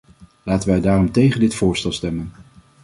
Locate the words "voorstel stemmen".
1.55-2.31